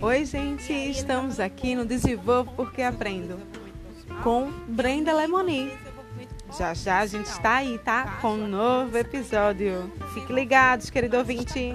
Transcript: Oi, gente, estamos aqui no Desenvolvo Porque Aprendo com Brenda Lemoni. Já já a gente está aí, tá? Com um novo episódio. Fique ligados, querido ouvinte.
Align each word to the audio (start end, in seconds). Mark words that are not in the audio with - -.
Oi, 0.00 0.24
gente, 0.24 0.72
estamos 0.72 1.40
aqui 1.40 1.74
no 1.74 1.84
Desenvolvo 1.84 2.52
Porque 2.54 2.82
Aprendo 2.82 3.40
com 4.22 4.48
Brenda 4.68 5.12
Lemoni. 5.12 5.72
Já 6.56 6.72
já 6.72 7.00
a 7.00 7.06
gente 7.06 7.26
está 7.26 7.56
aí, 7.56 7.78
tá? 7.78 8.18
Com 8.20 8.34
um 8.34 8.46
novo 8.46 8.96
episódio. 8.96 9.92
Fique 10.14 10.32
ligados, 10.32 10.88
querido 10.88 11.16
ouvinte. 11.18 11.72